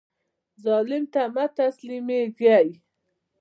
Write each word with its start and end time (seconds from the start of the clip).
ظالم 0.63 1.03
ته 1.13 1.21
مه 1.33 1.45
تسلیمیږئ 1.57 2.69